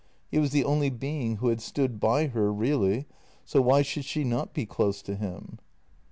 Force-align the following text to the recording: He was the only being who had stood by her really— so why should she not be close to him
He 0.31 0.39
was 0.39 0.49
the 0.49 0.63
only 0.63 0.89
being 0.89 1.35
who 1.35 1.49
had 1.49 1.61
stood 1.61 1.99
by 1.99 2.25
her 2.25 2.51
really— 2.51 3.05
so 3.45 3.61
why 3.61 3.83
should 3.83 4.03
she 4.03 4.23
not 4.23 4.51
be 4.51 4.65
close 4.65 5.03
to 5.03 5.15
him 5.15 5.59